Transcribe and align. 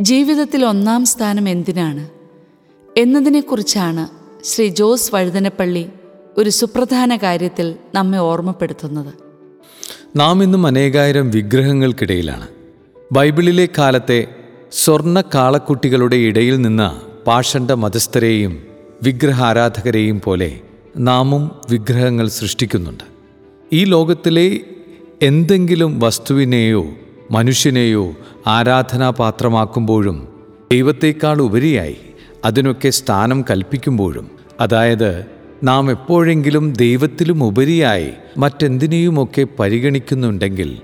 ജീവിതത്തിൽ 0.00 0.64
ഒന്നാം 0.64 1.04
സ്ഥാനം 1.04 1.48
എന്തിനാണ്? 1.48 2.08
എന്നതിനെക്കുറിച്ചാണ് 2.96 4.08
ശ്രീ 4.44 4.68
ജോസ് 4.68 5.14
വഴുതനപ്പള്ളി 5.14 5.86
ഒരു 6.38 6.50
സുപ്രധാന 6.50 7.16
കാര്യത്തിൽ 7.16 7.74
നമ്മെ 7.94 8.18
ഓർമ്മപ്പെടുത്തുന്നത്. 8.18 9.14
നാം 10.16 10.42
ഇന്നും 10.42 10.66
അനേകായിരം 10.66 11.30
വിഗ്രഹങ്ങൾക്കിടയിലാണ്. 11.30 12.48
ബൈബിളിലെ 13.12 13.68
കാലത്തെ 13.78 14.26
സ്വർണ 14.72 15.20
കാളക്കുട്ടികളുടെ 15.20 16.16
ഇടയിൽ 16.16 16.60
നിന്ന് 16.60 17.24
പാഷണ്ഡ 17.26 17.72
മതസ്ഥരെയും 17.72 18.62
വിഗ്രഹാരാധകരെയും 19.02 20.20
പോലെ 20.24 20.60
നാമും 20.96 21.60
വിഗ്രഹങ്ങൾ 21.70 22.28
സൃഷ്ടിക്കുന്നുണ്ട്. 22.28 23.04
ഈ 23.72 23.84
ലോകത്തിലെ 23.84 24.60
എന്തെങ്കിലും 25.22 26.00
വസ്തുവിനെയോ 26.00 26.86
മനുഷ്യനെയോ 27.30 28.12
ആരാധനാപാത്രമാക്കുമ്പോഴും 28.46 30.28
ദൈവത്തേക്കാൾ 30.72 31.42
ഉപരിയായി 31.42 31.96
അതിനൊക്കെ 32.44 32.90
സ്ഥാനം 32.90 33.44
കൽപ്പിക്കുമ്പോഴും. 33.50 34.30
അതായത് 34.60 35.26
നാം 35.62 35.90
എപ്പോഴെങ്കിലും 35.90 36.72
ദൈവത്തിലും 36.72 37.44
ഉപരിയായി 37.44 38.10
മറ്റെന്തിനെയുമൊക്കെ 38.38 39.46
പരിഗണിക്കുന്നുണ്ടെങ്കിൽ 39.58 40.78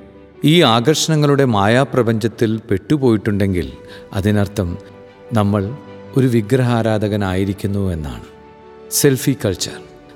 ഈ 0.44 0.62
ആകർഷണങ്ങളുടെ 0.62 1.44
മായാപ്രപഞ്ചത്തിൽ 1.44 2.60
പെട്ടുപോയിട്ടുണ്ടെങ്കിൽ 2.70 3.72
അതിനർത്ഥം 4.12 4.78
നമ്മൾ 5.32 5.76
ഒരു 6.16 6.26
വിഗ്രഹാരാധകനായിരിക്കുന്നു 6.26 7.92
എന്നാണ്. 7.92 8.24
Selfie 8.90 9.36
culture. 9.44 9.72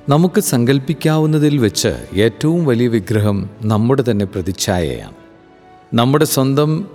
നമുക്ക് 0.09 0.41
സങ്കല്പിക്കാവുന്നതിൽ 0.41 1.59
വെച്ച് 1.59 2.21
ഏറ്റവും 2.21 2.65
വലിയ 2.67 2.89
വിഗ്രഹം 2.89 3.51
നമ്മുടെ 3.63 4.05
തന്നെ 4.11 4.25
പ്രതിച്ഛായയാണ്. 4.27 5.20
നമ്മുടെ 5.95 6.25
സ്വന്തം 6.25 6.87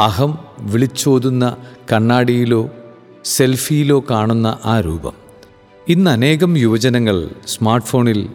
അഹം 0.00 0.38
വിളിച്ചോതുന്ന 0.60 1.56
കണ്ണാടിയിലോ 1.92 2.70
സെൽഫിയിലോ 3.24 4.04
കാണുന്ന 4.10 4.58
ആ 4.64 4.80
രൂപം. 4.80 5.12
ഇന്ന് 5.88 6.10
അനേകം 6.10 6.58
യുവജനങ്ങൾ 6.58 7.30
സ്മാർട്ട് 7.48 7.86
ഫോണിൽ 7.86 8.28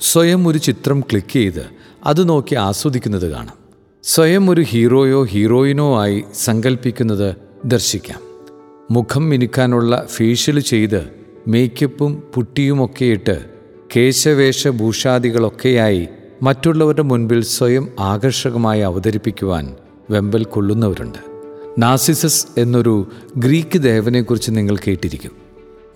സ്വയം 0.00 0.48
ഒരു 0.48 0.58
ചിത്രം 0.58 1.00
ക്ലിക്ക് 1.00 1.32
ചെയ്ത് 1.32 1.66
അത് 2.04 2.28
നോക്കി 2.28 2.54
ആസ്വദിക്കുന്നത് 2.54 3.30
കാണാം. 3.30 3.54
സ്വയം 4.02 4.50
ഒരു 4.50 4.60
ഹീറോയോ 4.60 5.24
ഹീറോയിനോ 5.24 6.00
ആയി 6.00 6.24
സങ്കല്പിക്കുന്നത് 6.34 7.34
ദർശിക്കാം. 7.64 8.20
മുഖം 8.90 9.28
മിനുക്കാനുള്ള 9.28 10.06
ഫേഷ്യൽ 10.06 10.60
ചെയ്ത് 10.60 11.08
മേക്കപ്പും 11.48 12.22
പുട്ടിയുമൊക്കെയിട്ട് 12.34 13.44
കേശവേഷഭൂഷാദികളൊക്കെയായി 13.96 16.08
മറ്റുള്ളവരുടെ 16.42 17.02
മുൻപിൽ 17.02 17.44
സ്വയം 17.44 17.88
ആകർഷകമായി 17.98 18.80
അവതരിപ്പിക്കുവാൻ 18.80 19.76
വെമ്പൽ 20.10 20.44
കൊള്ളുന്നവരുണ്ട്. 20.44 21.18
നാസിസസ് 21.78 22.46
എന്നൊരു 22.58 23.10
ഗ്രീക്ക് 23.36 23.78
ദേവനെക്കുറിച്ച് 23.78 24.50
നിങ്ങൾ 24.50 24.76
കേട്ടിരിക്കും. 24.76 25.30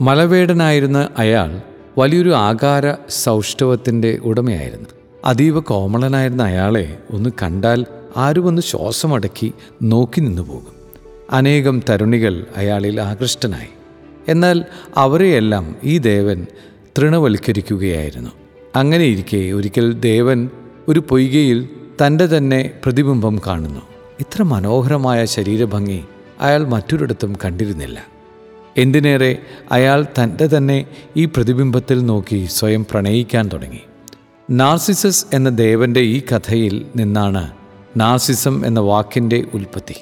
മലവേടനായിരുന്ന 0.01 1.09
അയാൾ 1.19 1.61
വലിയൊരു 1.98 2.35
ആകാര 2.35 2.95
സൗഷ്ഠവത്തിന്റെ 3.09 4.19
ഉടമയായിരുന്നു. 4.23 4.89
അതീവ 5.25 5.61
കോമളനായിരുന്ന 5.61 6.43
അയാളെ 6.43 6.98
ഒന്ന് 7.11 7.31
കണ്ടാൽ 7.43 7.87
ആരും 8.17 8.47
ഒന്ന് 8.47 8.63
ശ്വാസമടക്കി 8.63 9.53
നോക്കി 9.83 10.20
നിന്നു 10.20 10.43
പോകും. 10.43 10.73
അനേകം 11.31 11.83
തരുണികൾ 11.91 12.47
അയാളിൽ 12.57 13.01
ആകൃഷ്ടനായി. 13.01 13.69
എന്നാൽ 14.29 14.65
അവരെയെല്ലാം 14.97 15.77
ഈ 15.85 15.98
ദേവൻ 15.98 16.47
തൃണവൽക്കരിക്കുകയായിരുന്നു. 16.98 18.31
അങ്ങനെയിരിക്കെ 18.77 19.53
ഒരിക്കൽ 19.53 19.92
ദേവൻ 19.92 20.51
ഒരു 20.89 21.01
പൊയ്കയിൽ 21.09 21.69
തന്റെ 22.06 22.27
തന്നെ 22.27 22.70
പ്രതിബിംബം 22.84 23.41
കാണുന്നു. 23.47 23.81
ഇത്ര 24.20 24.42
മനോഹരമായ 24.42 25.25
ശരീരഭംഗി 25.25 26.05
അയാൾ 26.41 26.64
മറ്റൊരിടത്തും 26.64 27.37
കണ്ടിരുന്നില്ല. 27.45 28.06
എന്തിനേറെ 28.77 29.39
അയാൾ 29.73 30.06
തന്റെ 30.23 30.47
തന്നെ 30.47 30.87
ഈ 31.17 31.25
പ്രതിബിംബത്തിൽ 31.25 32.06
നോക്കി 32.06 32.47
സ്വയം 32.47 32.87
പ്രണയിക്കാൻ 32.91 33.51
തുടങ്ങി. 33.53 33.81
നാർസിസസ് 34.51 35.27
എന്ന 35.33 35.48
ദേവന്റെ 35.48 36.01
ഈ 36.01 36.20
കഥയിൽ 36.20 36.86
നിന്നാണ് 36.97 37.52
നാർസിസം 37.97 38.67
എന്ന 38.67 38.80
വാക്കിന്റെ 38.80 39.45
ഉൽപ്പത്തി. 39.55 39.95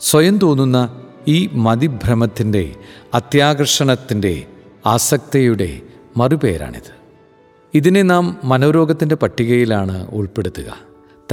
സ്വയം 0.00 0.38
തോന്നുന്ന 0.38 1.02
ഈ 1.28 1.48
മതിഭ്രമത്തിന്റെ 1.52 2.74
അത്യാകർഷണത്തിന്റെ 3.14 4.44
ആസക്തിയുടെ 4.86 5.80
മറുപേരാണിത്. 6.16 6.97
ഇതിനെ 7.74 8.02
നാം 8.02 8.36
മനോരോഗത്തിന്റെ 8.44 9.14
പട്ടികയിലാണ് 9.14 10.10
ഉൾപ്പെടുത്തുക. 10.10 10.76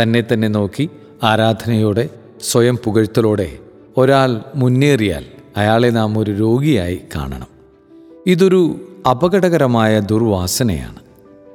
തന്നെ 0.01 0.23
തന്നെ 0.33 0.47
നോക്കി 0.47 0.89
ആരാധനയോടെ 1.23 2.09
സ്വയം 2.41 2.77
പുകഴ്ത്തലോടെ 2.83 3.57
ഒരാൾ 3.97 4.41
മുന്നേറിയാൽ 4.55 5.25
അയാളെ 5.57 5.89
നാം 5.89 6.19
ഒരു 6.19 6.31
രോഗിയായി 6.31 7.01
കാണണം. 7.15 7.47
ഇതൊരു 8.27 8.75
അപകടകരമായ 9.09 9.99
ദുർവാസനയാണ്. 9.99 10.99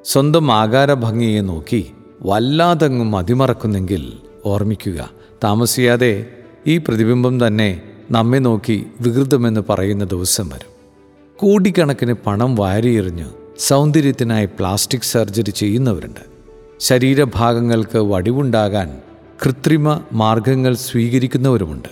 സ്വന്തം 0.04 0.52
ആകാരഭംഗിയെ 0.52 1.40
നോക്കി 1.40 1.92
വല്ലാതങ്ങും 2.22 3.16
അതിമറക്കുന്നെങ്കിൽ 3.16 4.12
ഓർമ്മിക്കുക 4.46 5.10
താമസിയാതെ 5.44 6.26
ഈ 6.66 6.78
പ്രതിബിംബം 6.78 7.46
തന്നെ 7.46 7.82
നമ്മെ 8.10 8.38
നോക്കി 8.38 8.86
വികൃതമെന്ന് 9.00 9.60
പറയുന്ന 9.68 10.04
ദിവസം 10.04 10.48
വരും. 10.48 10.70
കോടിക്കണക്കിന് 11.36 12.12
പണം 12.12 12.54
വാരിയെറിഞ്ഞ് 12.54 13.24
സൗന്ദര്യത്തിനായി 13.60 14.46
പ്ലാസ്റ്റിക് 14.46 15.00
സർജറി 15.00 15.50
ചെയ്യുന്നവരുണ്ട്. 15.50 16.20
ശരീരഭാഗങ്ങൾക്ക് 16.80 17.98
വടിവുണ്ടാകാൻ 17.98 18.98
കൃത്രിമ 19.44 20.00
മാർഗങ്ങൾ 20.12 20.74
സ്വീകരിക്കുന്നവരുമുണ്ട്. 20.74 21.88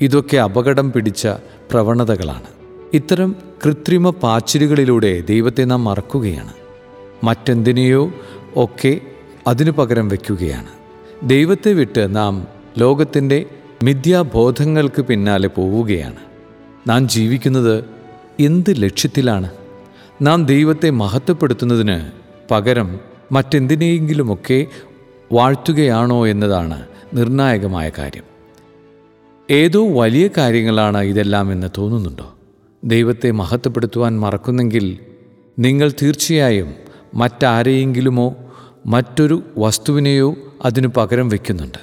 ഇതൊക്കെ 0.00 0.36
അപകടം 0.36 0.92
പിടിച്ച 0.92 1.28
പ്രവണതകളാണ്. 1.70 2.46
ഇത്തരം 2.92 3.36
കൃത്രിമ 3.64 4.10
പാച്ചിലുകളിലൂടെ 4.10 5.20
ദൈവത്തെ 5.20 5.62
നാം 5.62 5.84
മറക്കുകയാണ്. 5.84 6.52
മറ്റെന്തിനെയോ 7.24 8.12
ഒക്കെ 8.56 9.00
അതിനു 9.46 9.70
പകരം 9.70 10.08
വയ്ക്കുകയാണ് 10.08 10.68
ദൈവത്തെ 11.22 11.72
വിട്ട് 11.72 12.16
നാം 12.16 12.46
ലോകത്തിന്റെ 12.78 13.46
മിഥ്യാബോധങ്ങൾക്ക് 13.82 15.02
പിന്നാലെ 15.02 15.48
പോവുകയാണ്. 15.48 16.16
നാം 16.88 17.08
ജീവിക്കുന്നത് 17.08 17.84
എന്ത് 18.40 18.82
ലക്ഷ്യത്തിലാണ്? 18.82 19.50
നാം 20.22 20.46
ദൈവത്തെ 20.46 20.90
മഹത്വപ്പെടുത്തുന്നതിന് 20.90 22.10
പകരം 22.50 23.00
മറ്റെന്തിനെയെങ്കിലുമൊക്കെ 23.32 24.66
വാഴ്ത്തുകയാണോ 25.32 26.26
എന്നതാണ് 26.26 26.86
നിർണായകമായ 27.14 27.90
കാര്യം. 27.98 28.22
ഏതോ 29.50 30.00
വലിയ 30.00 30.28
കാര്യങ്ങളാണ് 30.36 30.98
ഇതെല്ലാം 30.98 31.52
എന്ന് 31.52 31.66
തോന്നുന്നുണ്ടോ? 31.78 32.34
ദൈവത്തെ 32.84 33.30
മഹത്വപ്പെടുത്തുവാൻ 33.30 34.20
മറക്കുന്നെങ്കിൽ 34.20 34.98
നിങ്ങൾ 35.58 35.92
തീർച്ചയായും 36.02 36.74
മറ്റാരെയെങ്കിലുമോ 37.14 38.34
മറ്റൊരു 38.86 39.42
വസ്തുവിനെയോ 39.58 40.34
അതിനു 40.64 40.88
പകരം 40.96 41.28
വയ്ക്കുന്നുണ്ട് 41.28 41.78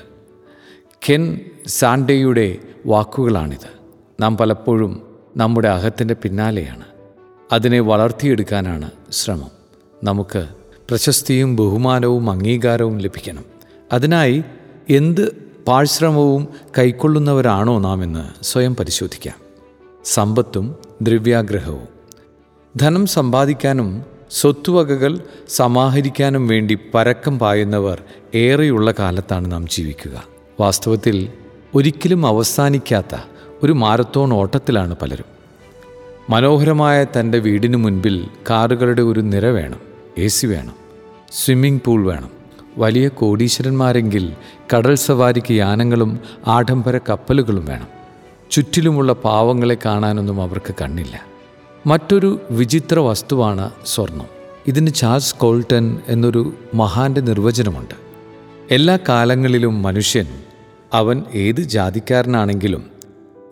കെൻ 1.09 1.39
സാൻഡേയുടെ 1.67 2.57
വാക്കുകളാണിത്. 2.85 3.69
നാം 4.19 4.37
പലപ്പോഴും 4.37 5.01
നമ്മുടെ 5.37 5.67
അഹത്തിന്റെ 5.67 6.13
പിന്നാലെയാണ്. 6.13 6.98
അതിനെ 7.51 7.79
വളർത്തിയെടുക്കാനാണ് 7.79 8.91
ശ്രമം. 9.11 9.51
നമുക്ക് 10.03 10.47
പ്രശസ്തിയും 10.89 11.55
ബഹുമാനവും 11.55 12.29
അംഗീകാരവും 12.29 12.97
ലഭിക്കണം. 12.97 13.43
അതിനായി 13.91 14.43
എന്ത് 14.89 15.49
പാഴ്ശ്രമവും 15.67 16.47
കൈക്കൊള്ളുന്നവരാണോ 16.77 17.79
നാം 17.79 18.03
എന്ന് 18.03 18.43
സ്വയം 18.43 18.75
പരിശോധിക്കാം. 18.75 19.35
സമ്പത്തും 20.05 20.75
ദ്രവ്യാഗ്രഹവും. 21.01 21.87
ധനം 22.77 23.05
സമ്പാദിക്കാനും 23.05 24.03
സ്വത്തുവകകൾ 24.31 25.19
സമാഹരിക്കാനും 25.49 26.47
വേണ്ടി 26.47 26.77
പരക്കം 26.93 27.39
പായുന്നവർ 27.39 28.03
ഏറെയുള്ള 28.35 28.93
കാലത്താണ് 28.99 29.51
നാം 29.51 29.67
ജീവിക്കുക. 29.67 30.23
വാസ്തവത്തിൽ 30.59 31.31
ഒരിക്കലും 31.75 32.27
അവസാനിക്കാത്ത 32.27 33.15
ഒരു 33.63 33.71
മാരത്തോൺ 33.71 34.33
ഓട്ടത്തിലാണ് 34.33 34.95
പലരും. 35.01 35.38
മനോഹരമായ 36.29 37.05
തന്റെ 37.19 37.39
വീടിന് 37.39 37.77
മുൻപിൽ 37.77 38.27
കാറുകളുടെ 38.49 39.01
ഒരു 39.01 39.19
നിര 39.19 39.45
വേണം 39.45 39.79
എ 40.17 40.27
സി 40.27 40.47
വേണം 40.47 40.73
സ്വിമ്മിംഗ് 41.31 41.81
പൂൾ 41.85 42.05
വേണം. 42.05 42.29
വലിയ 42.77 43.07
കോടീശ്വരന്മാരെങ്കിൽ 43.07 44.33
കടൽ 44.75 44.95
സവാരിക്ക് 44.95 45.53
യാനങ്ങളും 45.53 46.19
ആഡംബര 46.47 46.97
കപ്പലുകളും 46.97 47.65
വേണം. 47.65 47.87
ചുറ്റിലുമുള്ള 48.51 49.13
പാവങ്ങളെ 49.13 49.77
കാണാനൊന്നും 49.85 50.41
അവർക്ക് 50.41 50.75
കണ്ണില്ല. 50.81 51.21
മറ്റൊരു 51.87 52.41
വിചിത്ര 52.51 52.99
വസ്തുവാണ് 52.99 53.71
സ്വർണം. 53.85 54.25
ഇതിന് 54.67 54.93
ചാൾസ് 54.93 55.35
കോൾട്ടൺ 55.35 55.97
എന്നൊരു 56.07 56.53
മഹാന്റെ 56.73 57.21
നിർവചനമുണ്ട്. 57.21 57.95
എല്ലാ 58.71 58.99
കാലങ്ങളിലും 59.09 59.81
മനുഷ്യൻ 59.81 60.25
അവൻ 60.93 61.23
ഏത് 61.35 61.61
ജാതിക്കാരനാണെങ്കിലും 61.61 62.98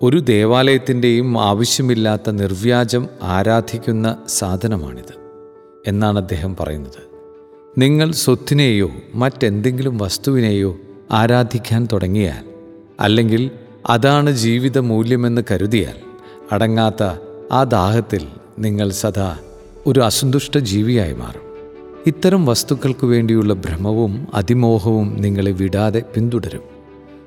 ഒരു 0.01 0.17
ദേവാലയത്തിന്റെയും 0.17 1.41
ആവശ്യമില്ലാത്ത 1.41 2.29
നിർവ്യാജം 2.29 3.07
ആരാധിക്കുന്ന 3.23 4.17
സാധനമാണിത് 4.27 5.13
എന്നാണ് 5.88 6.19
അദ്ദേഹം 6.19 6.55
പറയുന്നത്. 6.59 7.17
നിങ്ങൾ 7.77 8.11
സ്വത്തിനെയോ 8.11 8.89
മറ്റെന്തെങ്കിലും 9.15 9.97
വസ്തുവിനെയോ 9.97 10.77
ആരാധിക്കാൻ 11.11 11.88
തുടങ്ങിയാൽ 11.94 12.49
അല്ലെങ്കിൽ 12.99 13.51
അതാണ് 13.89 14.31
ജീവിത 14.31 14.77
മൂല്യമെന്ന് 14.77 15.41
കരുതിയാൽ 15.51 15.95
അടങ്ങാത്ത 16.51 17.03
ആ 17.51 17.63
ദാഹത്തിൽ 17.63 18.27
നിങ്ങൾ 18.59 18.89
സദാ 18.89 19.38
ഒരു 19.88 20.00
അസന്തുഷ്ട 20.00 20.57
ജീവിയായി 20.57 21.13
മാറും. 21.13 21.47
ഇത്തരം 22.07 22.45
വസ്തുക്കൾക്ക് 22.45 23.05
വേണ്ടിയുള്ള 23.05 23.53
ഭ്രമവും 23.53 24.27
അതിമോഹവും 24.33 25.17
നിങ്ങളെ 25.21 25.51
വിടാതെ 25.51 26.03
പിന്തുടരും. 26.15 26.76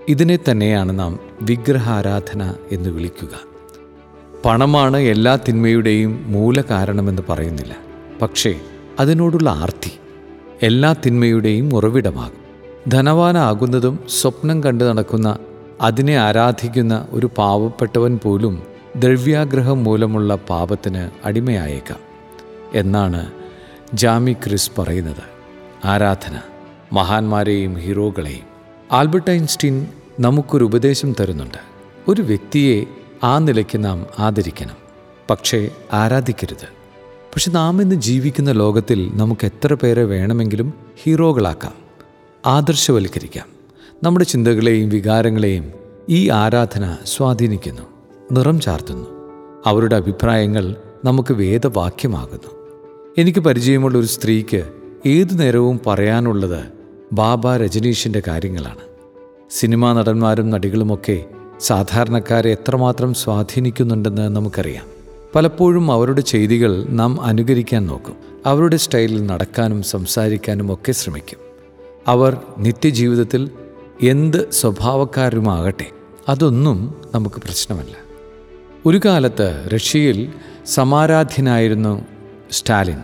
ഇതിനെ 0.09 0.39
തന്നെയാണ് 0.51 0.99
നാം 0.99 1.19
വിഗ്രഹാരാധന 1.43 2.55
എന്ന് 2.73 2.91
വിളിക്കുക. 2.91 3.41
പണമാണ് 4.45 4.97
എല്ലാ 4.97 5.37
തിന്മയുടെയും 5.37 6.33
മൂലകാരണമെന്ന് 6.33 7.23
പറയുന്നില്ല. 7.29 7.77
പക്ഷേ 8.23 8.61
അതിനോടുള്ള 9.01 9.51
ആർത്തി 9.51 9.91
എല്ലാ 10.63 10.93
തിന്മയുടെയും 10.93 11.75
ഉറവിടമാകും. 11.75 12.41
ധനവാനാകുന്നതും 12.89 13.99
സ്വപ്നം 14.09 14.63
കണ്ടു 14.63 14.85
നടക്കുന്ന 14.85 15.39
അതിനെ 15.81 16.17
ആരാധിക്കുന്ന 16.17 17.07
ഒരു 17.11 17.31
പാവപ്പെട്ടവൻ 17.39 18.19
പോലും 18.23 18.63
ദ്രവ്യാഗ്രഹം 18.97 19.85
മൂലമുള്ള 19.85 20.35
പാപത്തിന് 20.35 21.11
അടിമയായേക്കാം. 21.25 21.99
എന്നാണ് 22.75 23.33
ജാമി 23.95 24.33
ക്രിസ് 24.33 24.71
പറയുന്നത്. 24.79 25.41
ആരാധന 25.85 26.41
മഹാന്മാരെയും 26.93 27.75
ഹീറോകളെയും 27.75 28.50
ആൽബർട്ട് 28.93 29.31
ഐൻസ്റ്റീൻ 29.31 29.87
നമുക്കൊരു 30.21 30.65
ഉപദേശം 30.65 31.15
തരുന്നുണ്ട്. 31.21 31.59
ഒരു 32.09 32.23
വ്യക്തിയെ 32.23 32.85
ആ 33.25 33.39
നിലയ്ക്ക് 33.39 33.85
നാം 33.85 34.07
ആദരിക്കണം 34.19 34.75
പക്ഷേ 35.31 35.71
ആരാധിക്കരുത്. 35.93 36.65
പക്ഷെ 37.05 37.51
നാം 37.51 37.83
ഇന്ന് 37.83 37.95
ജീവിക്കുന്ന 37.95 38.53
ലോകത്തിൽ 38.53 39.11
നമുക്ക് 39.15 39.47
എത്ര 39.47 39.75
പേരെ 39.75 40.05
വേണമെങ്കിലും 40.05 40.75
ഹീറോകളാക്കാം 41.03 41.73
ആദർശവൽക്കരിക്കാം. 42.47 43.47
നമ്മുടെ 44.03 44.25
ചിന്തകളെയും 44.25 44.89
വികാരങ്ങളെയും 44.89 45.73
ഈ 46.09 46.31
ആരാധന 46.31 46.97
സ്വാധീനിക്കുന്നു 47.05 47.83
നിറം 48.33 48.61
ചാർത്തുന്നു. 48.61 49.07
അവരുടെ 49.67 49.97
അഭിപ്രായങ്ങൾ 49.97 50.77
നമുക്ക് 51.05 51.35
വേദവാക്യമാകുന്നു. 51.35 52.69
എനിക്ക് 53.19 53.41
പരിചയമുള്ള 53.41 53.99
ഒരു 53.99 54.07
സ്ത്രീക്ക് 54.07 54.71
ഏതു 55.07 55.35
നേരവും 55.35 55.81
പറയാനുള്ളത് 55.87 56.80
ബാബ 57.13 57.57
രജനീഷിന്റെ 57.57 58.23
കാര്യങ്ങളാണ്. 58.29 58.79
സിനിമാ 59.51 59.93
നടന്മാരും 59.93 60.51
നടികളുമൊക്കെ 60.51 61.25
സാധാരണക്കാരെ 61.61 62.51
എത്രമാത്രം 62.51 63.15
സ്വാധീനിക്കുന്നുണ്ടെന്ന് 63.15 64.37
നമുക്കറിയാം. 64.37 64.85
പലപ്പോഴും 65.35 65.93
അവരുടെ 65.93 66.21
ചെയ്തികൾ 66.21 66.85
നാം 66.85 67.23
അനുകരിക്കാൻ 67.23 67.87
നോക്കും. 67.87 68.17
അവരുടെ 68.47 68.77
സ്റ്റൈലിൽ 68.77 69.27
നടക്കാനും 69.27 69.83
സംസാരിക്കാനും 69.83 70.75
ഒക്കെ 70.75 70.93
ശ്രമിക്കും. 70.93 71.39
അവർ 72.07 72.37
നിത്യജീവിതത്തിൽ 72.59 73.51
എന്ത് 74.03 74.51
സ്വഭാവക്കാരുമാകട്ടെ 74.51 75.91
അതൊന്നും 76.29 76.95
നമുക്ക് 77.15 77.37
പ്രശ്നമല്ല. 77.37 77.97
ഒരു 78.87 79.01
കാലത്ത് 79.05 79.69
റഷ്യയിൽ 79.75 80.33
സമാരാധ്യനായിരുന്നു 80.67 82.07
സ്റ്റാലിൻ. 82.51 82.99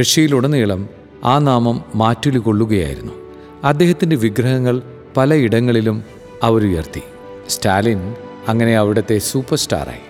റഷ്യയിലുടനീളം 0.00 0.88
ആ 1.24 1.38
നാമം 1.38 1.84
മാറ്റുലി 1.94 2.38
കൊള്ളുകയായിരുന്നു. 2.38 3.29
അദ്ദേഹത്തിന്റെ 3.64 4.16
വിഗ്രഹങ്ങൾ 4.16 4.82
പലയിടങ്ങളിലും 5.16 6.04
അവരുയർത്തി. 6.42 7.02
സ്റ്റാലിൻ 7.48 8.14
അങ്ങനെ 8.48 8.76
അവിടുത്തെ 8.76 9.18
സൂപ്പർ 9.18 9.58
സ്റ്റാറായി 9.58 10.00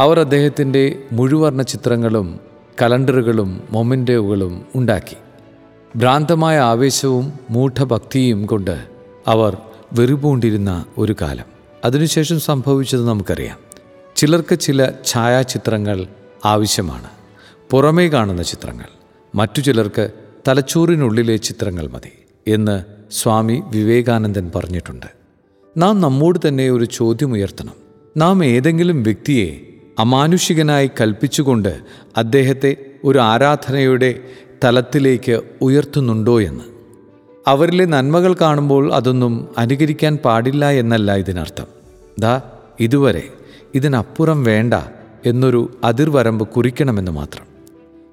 അവർ 0.00 0.20
അദ്ദേഹത്തിന്റെ 0.20 1.02
മുഴുവർണ 1.12 1.62
ചിത്രങ്ങളും 1.62 2.40
കലണ്ടറുകളും 2.82 3.60
മൊമെന്റോകളും 3.70 4.66
ഉണ്ടാക്കി. 4.74 5.16
ഭ്രാന്തമായ 5.96 6.58
ആവേശവും 6.58 7.32
മൂഢഭക്തിയും 7.50 8.46
കൊണ്ട് 8.46 8.84
അവർ 9.26 9.56
വെറുപൂണ്ടിരുന്ന 9.92 10.84
ഒരു 10.98 11.16
കാലം. 11.22 11.44
അതിനുശേഷം 11.84 12.40
സംഭവിച്ചത് 12.40 13.08
നമുക്കറിയാം. 13.08 13.58
ചിലർക്ക് 14.16 14.58
ചില 14.58 14.90
ഛായാചിത്രങ്ങൾ 15.06 16.06
ആവശ്യമാണ്. 16.44 17.08
പുറമേ 17.70 18.08
കാണുന്ന 18.08 18.42
ചിത്രങ്ങൾ. 18.42 18.86
മറ്റു 19.34 19.60
ചിലർക്ക് 19.60 20.10
തലച്ചോറിനുള്ളിലെ 20.48 21.36
ചിത്രങ്ങൾ 21.36 21.86
മതി. 21.86 22.19
എന്ന് 22.48 22.84
സ്വാമി 23.12 23.62
വിവേകാനന്ദൻ 23.66 24.50
പറഞ്ഞിട്ടുണ്ട്. 24.54 25.06
നാം 25.76 26.00
നമ്മോട് 26.00 26.38
തന്നെ 26.48 26.70
ഒരു 26.70 26.84
ചോദ്യമുയർത്തണം 26.84 27.74
നാം 28.16 28.44
ഏതെങ്കിലും 28.44 29.02
വ്യക്തിയെ 29.02 29.60
അമാനുഷികനായി 29.98 30.90
കൽപ്പിച്ചുകൊണ്ട് 31.00 31.78
അദ്ദേഹത്തെ 32.16 32.76
ഒരു 33.04 33.18
ആരാധനയുടെ 33.18 34.20
തലത്തിലേക്ക് 34.64 35.40
ഉയർത്തുന്നുണ്ടോ 35.62 36.40
എന്ന്. 36.40 36.64
അവരിലെ 37.46 37.84
നന്മകൾ 37.84 38.36
കാണുമ്പോൾ 38.40 38.94
അതൊന്നും 38.94 39.48
അനുകരിക്കാൻ 39.58 40.16
പാടില്ല 40.16 40.70
എന്നല്ല 40.70 41.16
ഇതിനർത്ഥം. 41.16 41.66
ദാ 42.18 42.42
ഇതുവരെ 42.80 43.28
ഇതിനപ്പുറം 43.74 44.44
വേണ്ട 44.44 44.74
എന്നൊരു 45.26 45.80
അതിർവരമ്പ് 45.84 46.48
കുറിക്കണമെന്ന് 46.48 47.12
മാത്രം. 47.12 47.46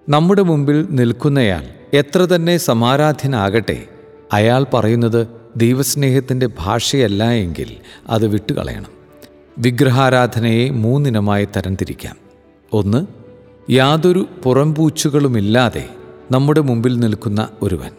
നമ്മുടെ 0.09 0.41
മുമ്പിൽ 0.41 0.87
നിൽക്കുന്നയാൾ 0.91 1.63
എത്ര 1.93 2.19
തന്നെ 2.19 2.57
സമാരാധ്യനാകട്ടെ 2.57 3.85
അയാൾ 4.33 4.65
പറയുന്നത് 4.73 5.27
ദൈവസ്നേഹത്തിന്റെ 5.55 6.49
ഭാഷയല്ല 6.59 7.29
എങ്കിൽ 7.29 7.75
അത് 8.09 8.27
വിട്ടുകളയണം. 8.27 8.97
വിഗ്രഹാരാധനയെ 9.59 10.69
മൂന്നിനമായി 10.69 11.45
തരംതിരിക്കാം. 11.45 12.15
ഒന്ന് 12.73 13.07
യാതൊരു 13.71 14.27
പുറംപൂച്ചുകളുമില്ലാതെ 14.43 15.89
നമ്മുടെ 16.31 16.61
മുമ്പിൽ 16.61 16.99
നിൽക്കുന്ന 16.99 17.49
ഒരുവൻ. 17.61 17.91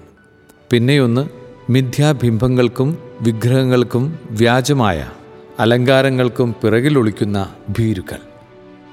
പിന്നെയൊന്ന് 0.70 1.28
മിഥ്യാബിംബങ്ങൾക്കും 1.70 2.98
വിഗ്രഹങ്ങൾക്കും 3.20 4.18
വ്യാജമായ 4.30 5.10
അലങ്കാരങ്ങൾക്കും 5.58 6.54
പിറകിലൊളിക്കുന്ന 6.64 7.54
ഭീരുക്കൾ. 7.78 8.18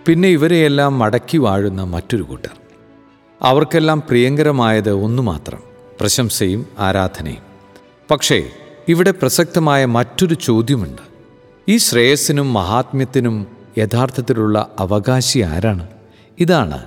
പിന്നെ 0.06 0.30
ഇവരെയെല്ലാം 0.30 1.00
മടക്കി 1.00 1.38
വാഴുന്ന 1.38 1.84
മറ്റൊരു 1.84 2.24
കൂട്ടർ. 2.24 2.50
അവർക്കെല്ലാം 3.42 4.00
പ്രിയങ്കരമായത് 4.00 4.92
ഒന്നു 4.92 5.22
മാത്രം. 5.22 5.75
പ്രശംസയും 6.00 6.66
ആരാധനയും. 6.80 7.44
പക്ഷേ 8.12 8.50
ഇവിടെ 8.88 9.12
പ്രസക്തമായ 9.12 9.86
മറ്റൊരു 9.86 10.34
ചോദ്യമുണ്ട്. 10.34 11.02
ഈ 11.70 11.78
ശ്രേയസ്സിനും 11.78 12.54
മഹാത്മ്യത്തിനും 12.54 13.48
യഥാർത്ഥത്തിലുള്ള 13.78 14.70
അവകാശി 14.80 15.40
ആരാണ്? 15.40 15.88
ഇതാണ് 16.40 16.84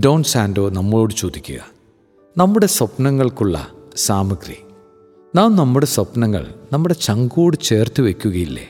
ഡോൺ 0.00 0.22
സാൻഡോ 0.22 0.70
നമ്മളോട് 0.70 1.14
ചോദിക്കുക. 1.14 1.60
നമ്മുടെ 2.38 2.66
സ്വപ്നങ്ങൾക്കുള്ള 2.66 3.68
സാമഗ്രി. 3.96 4.56
നാം 5.36 5.56
നമ്മുടെ 5.56 5.86
സ്വപ്നങ്ങൾ 5.86 6.54
നമ്മുടെ 6.72 6.94
ചങ്കോട് 6.94 7.56
ചേർത്ത് 7.56 8.00
വയ്ക്കുകയില്ലേ 8.00 8.68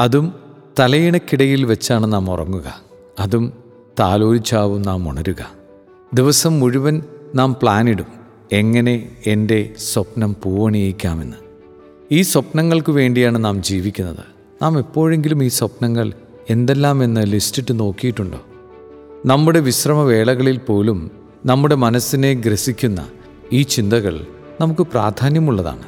അതും 0.00 0.32
തലയിണക്കിടയിൽ 0.78 1.64
വെച്ചാണ് 1.64 2.12
നാം 2.12 2.30
ഉറങ്ങുക. 2.30 2.80
അതും 3.18 3.52
താലോലിച്ചാവും 4.00 4.82
നാം 4.82 5.08
ഉണരുക. 5.08 5.50
ദിവസം 6.14 6.60
മുഴുവൻ 6.60 7.02
നാം 7.34 7.56
പ്ലാനിടും. 7.62 8.25
എങ്ങനെ 8.52 9.08
എന്റെ 9.26 9.70
സ്വപ്നം 9.78 10.36
പൂവണിയിക്കാമെന്ന്. 10.42 11.36
ഈ 12.12 12.22
സ്വപ്നങ്ങൾക്ക് 12.22 12.92
വേണ്ടിയാണ് 12.92 13.44
നാം 13.44 13.62
ജീവിക്കുന്നത്. 13.62 14.18
നാം 14.62 14.78
എപ്പോഴെങ്കിലും 14.78 15.44
ഈ 15.44 15.48
സ്വപ്നങ്ങൾ 15.48 16.12
എന്തെല്ലാം 16.50 16.50
എന്തെല്ലാമെന്ന് 16.50 17.26
ലിസ്റ്റിട്ട് 17.26 17.80
നോക്കിയിട്ടുണ്ടോ? 17.80 18.40
നമ്മുടെ 19.26 19.60
വിശ്രമവേളകളിൽ 19.60 20.58
പോലും 20.58 21.10
നമ്മുടെ 21.46 21.74
മനസ്സിനെ 21.74 22.34
ഗ്രസിക്കുന്ന 22.34 23.08
ഈ 23.52 23.62
ചിന്തകൾ 23.62 24.26
നമുക്ക് 24.60 24.82
പ്രാധാന്യമുള്ളതാണ്. 24.82 25.82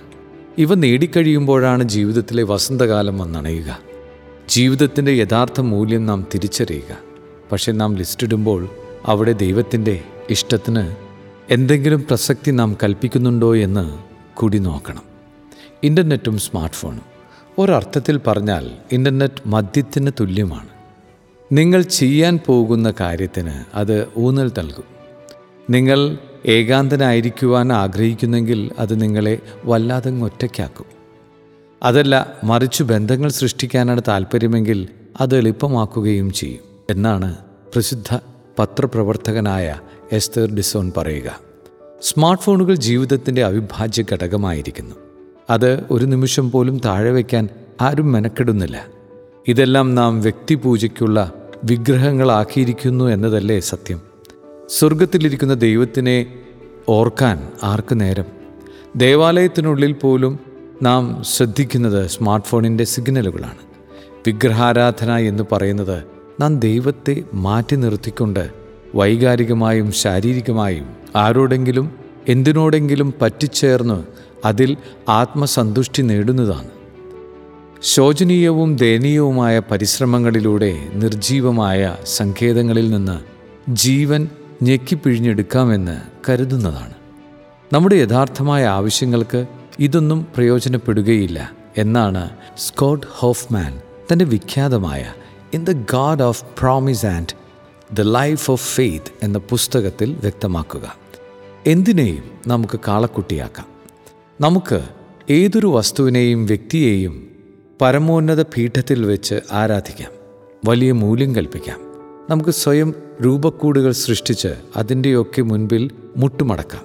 ഇവ 0.58 0.74
നേടിക്കഴിയുമ്പോഴാണ് 0.74 1.84
ജീവിതത്തിലെ 1.84 2.42
വസന്തകാലം 2.42 3.18
വന്നണയുക. 3.18 3.78
ജീവിതത്തിന്റെ 4.48 5.12
യഥാർത്ഥ 5.12 5.60
മൂല്യം 5.60 6.06
നാം 6.06 6.26
തിരിച്ചറിയുക. 6.34 6.98
പക്ഷെ 7.52 7.72
നാം 7.72 7.96
ലിസ്റ്റിടുമ്പോൾ 7.96 8.68
അവിടെ 9.06 9.32
ദൈവത്തിന്റെ 9.32 10.00
ഇഷ്ടത്തിന് 10.30 11.07
എന്തെങ്കിലും 11.50 12.04
പ്രസക്തി 12.08 12.50
നാം 12.50 12.76
കൽപ്പിക്കുന്നുണ്ടോ 12.82 13.56
എന്ന് 13.56 13.98
കൂടി 14.34 14.58
നോക്കണം. 14.58 15.02
ഇന്റർനെറ്റും 15.82 16.38
സ്മാർട്ട് 16.38 16.76
ഫോണും 16.76 17.02
ഒരർത്ഥത്തിൽ 17.58 18.20
പറഞ്ഞാൽ 18.26 18.70
ഇന്റർനെറ്റ് 18.92 19.48
മദ്യത്തിന് 19.48 20.10
തുല്യമാണ്. 20.20 20.68
നിങ്ങൾ 21.52 21.82
ചെയ്യാൻ 21.82 22.38
പോകുന്ന 22.46 22.92
കാര്യത്തിന് 23.00 23.64
അത് 23.74 24.08
ഊന്നൽ 24.18 24.50
നൽകും. 24.58 24.84
നിങ്ങൾ 25.70 26.18
ഏകാന്തനായിരിക്കുവാൻ 26.46 27.72
ആഗ്രഹിക്കുന്നെങ്കിൽ 27.72 28.70
അത് 28.78 29.02
നിങ്ങളെ 29.02 29.38
വല്ലാതെ 29.64 30.10
ഒറ്റയ്ക്കാക്കും. 30.22 30.86
അതല്ല 31.82 32.32
മറിച്ച് 32.44 32.82
ബന്ധങ്ങൾ 32.82 33.28
സൃഷ്ടിക്കാനാണ് 33.28 34.02
താല്പര്യമെങ്കിൽ 34.08 34.88
അത് 35.20 35.36
എളുപ്പമാക്കുകയും 35.36 36.32
ചെയ്യും 36.32 36.60
എന്നാണ് 36.90 37.36
പ്രസിദ്ധ 37.72 38.18
പത്രപ്രവർത്തകനായ 38.58 39.80
എസ്തർ 40.12 40.54
ഡിസോൺ 40.54 40.92
പറയുക. 40.96 41.40
സ്മാർട്ട് 42.02 42.42
ഫോണുകൾ 42.42 42.74
ജീവിതത്തിന്റെ 42.74 43.44
അവിഭാജ്യ 43.44 44.04
ഘടകമായിരിക്കുന്നു. 44.12 44.94
അത് 45.50 45.84
ഒരു 45.90 46.04
നിമിഷം 46.04 46.50
പോലും 46.50 46.78
താഴെ 46.84 47.10
വയ്ക്കാൻ 47.10 47.48
ആരും 47.80 48.12
മെനക്കെടുന്നില്ല. 48.12 48.86
ഇതെല്ലാം 49.48 49.94
നാം 49.94 50.22
വ്യക്തിപൂജയ്ക്കുള്ള 50.22 51.32
വിഗ്രഹങ്ങളാക്കിയിരിക്കുന്നു 51.64 53.04
എന്നതല്ലേ 53.04 53.60
സത്യം. 53.60 54.00
സ്വർഗത്തിലിരിക്കുന്ന 54.68 55.54
ദൈവത്തിനെ 55.54 56.34
ഓർക്കാൻ 56.88 57.52
ആർക്ക് 57.62 58.00
നേരം? 58.00 58.24
ദേവാലയത്തിനുള്ളിൽ 58.96 59.92
പോലും 59.92 60.38
നാം 60.82 61.22
ശ്രദ്ധിക്കുന്നത് 61.22 62.06
സ്മാർട്ട് 62.06 62.46
ഫോണിന്റെ 62.46 62.84
സിഗ്നലുകളാണ്. 62.84 63.68
വിഗ്രഹാരാധന 64.26 65.16
എന്ന് 65.16 65.42
പറയുന്നത് 65.52 66.02
നാം 66.40 66.60
ദൈവത്തെ 66.60 67.22
മാറ്റി 67.34 67.76
നിർത്തിക്കൊണ്ട് 67.76 68.67
വൈകാരികമായും 68.94 69.92
ശാരീരികമായും 69.92 70.86
ആരോടെങ്കിലും 71.16 71.92
എന്തിനോടെങ്കിലും 72.28 73.14
പറ്റിച്ചേർന്ന് 73.22 74.04
അതിൽ 74.46 74.76
ആത്മസന്തുഷ്ടി 75.08 76.02
നേടുന്നതാണ്. 76.02 76.68
ശോചനീയവും 77.82 78.76
ദയനീയവുമായ 78.76 79.62
പരിശ്രമങ്ങളിലൂടെ 79.70 80.88
നിർജീവമായ 80.94 81.96
സങ്കേതങ്ങളിൽ 82.04 82.90
നിന്ന് 82.90 83.20
ജീവൻ 83.70 84.28
ഞെക്കിപ്പിഴിഞ്ഞെടുക്കാമെന്ന് 84.62 86.00
കരുതുന്നതാണ്. 86.28 86.94
നമ്മുടെ 87.72 87.94
യഥാർത്ഥമായ 87.94 88.66
ആവശ്യങ്ങൾക്ക് 88.66 89.46
ഇതൊന്നും 89.78 90.26
പ്രയോജനപ്പെടുകയില്ല 90.36 91.50
എന്നാണ് 91.78 92.30
സ്കോട്ട് 92.56 93.06
ഹോഫ്മാൻ 93.10 93.80
തന്റെ 94.12 94.24
വിഖ്യാതമായ 94.24 95.12
in 95.54 95.64
the 95.64 95.72
god 95.72 96.22
of 96.22 96.44
promise 96.60 97.06
and 97.06 97.37
the 97.92 98.00
life 98.00 98.50
of 98.50 98.74
faith 98.74 99.12
എന്ന 99.22 99.38
പുസ്തകത്തിൽ 99.38 100.14
വ്യക്തമാക്കുക. 100.14 100.96
എന്തിനേയും 101.66 102.22
നമുക്ക് 102.46 102.80
കാളക്കുട്ടിയാക്കാം. 102.88 103.66
നമുക്ക് 104.40 104.88
ഏതൊരു 105.30 105.66
വസ്തുവിനെയും 105.66 106.46
വ്യക്തിയെയും 106.46 107.28
പരമോന്നത 107.80 108.42
പീഠത്തിൽ 108.42 109.06
വെച്ച് 109.06 109.40
ആരാധിക്കാം. 109.52 110.10
വലിയ 110.64 110.92
മൂല്യം 110.92 111.36
കൽപ്പിക്കാം. 111.36 111.80
നമുക്ക് 112.30 112.50
സ്വയം 112.50 112.94
രൂപക്കൂടുകൾ 113.24 113.92
സൃഷ്ടിച്ച് 113.92 114.48
അതിന്റെയൊക്കെ 114.76 115.42
മുൻപിൽ 115.42 115.90
മുട്ടുമടക്കാം. 116.16 116.82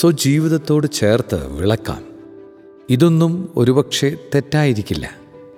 സ്വജീവിതത്തോട് 0.00 0.86
ചേർത്ത് 0.92 1.46
വിളക്കാം. 1.52 2.04
ഇതൊന്നും 2.90 3.52
ഒരുപക്ഷെ 3.56 4.16
തെറ്റായിരിക്കില്ല. 4.34 5.10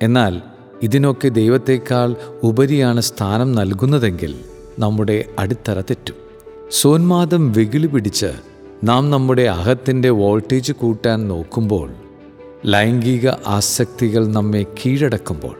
എന്നാൽ 0.02 0.42
ഇതിനൊക്കെ 0.82 1.28
ദൈവത്തേക്കാൾ 1.28 2.16
ഉപരിയാണ് 2.42 3.00
സ്ഥാനം 3.00 3.52
നൽകുന്നതെങ്കിൽ 3.52 4.34
നമ്മുടെ 4.78 5.24
അടിത്തറ 5.38 5.80
തെറ്റും. 5.80 6.14
സോന്മാദം 6.70 7.52
വെകിളി 7.52 7.86
പിടിച്ച് 7.86 8.32
നാം 8.84 9.10
നമ്മുടെ 9.10 9.42
അഹത്തിന്റെ 9.42 10.10
വോൾട്ടേജ് 10.10 10.72
കൂട്ടാൻ 10.72 11.28
നോക്കുമ്പോൾ 11.28 11.90
ലൈംഗിക 12.66 13.28
ആസക്തികൾ 13.46 14.26
നമ്മെ 14.26 14.62
കീഴടക്കുമ്പോൾ 14.62 15.56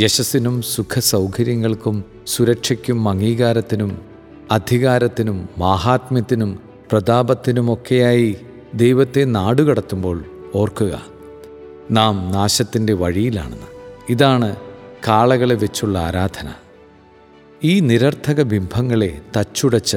യശസ്സിനും 0.00 0.62
സുഖസൗകര്യങ്ങൾക്കും 0.62 2.04
സുരക്ഷയ്ക്കും 2.26 3.08
അംഗീകാരത്തിനും 3.08 3.98
അധികാരത്തിനും 4.50 5.48
മാഹാത്മ്യത്തിനും 5.58 6.58
പ്രതാപത്തിനുമൊക്കെയായി 6.92 8.36
ദൈവത്തെ 8.74 9.24
നാടുകടത്തുമ്പോൾ 9.24 10.24
ഓർക്കുക 10.54 11.02
നാം 11.90 12.30
നാശത്തിന്റെ 12.30 12.92
വഴിയിലാണെന്ന്. 12.92 13.68
ഇതാണ് 14.08 14.56
കാളകളെ 15.08 15.54
വെച്ചുള്ള 15.54 15.98
ആരാധന. 15.98 16.48
ഈ 17.64 17.80
നിരർത്ഥക 17.80 18.42
ബിംബങ്ങളെ 18.42 19.20
തച്ചുടച്ച് 19.36 19.96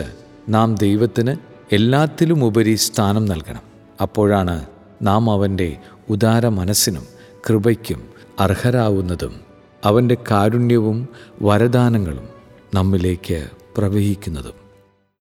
നാം 0.49 0.75
ദൈവത്തിന് 0.75 1.35
എല്ലാത്തിലുമുപരി 1.71 2.75
സ്ഥാനം 2.75 3.25
നൽകണം. 3.25 3.61
അപ്പോഴാണ് 4.01 4.65
നാം 5.01 5.31
അവന്റെ 5.31 5.77
ഉദാര 6.09 6.47
മനസ്സിനും 6.47 7.05
കൃപയ്ക്കും 7.49 8.03
അർഹരാവുന്നതും 8.39 9.39
അവന്റെ 9.83 10.17
കാരുണ്യവും 10.31 11.07
വരദാനങ്ങളും 11.41 12.27
നമ്മിലേക്ക് 12.73 13.49
പ്രവഹിക്കുന്നതും. 13.77 14.62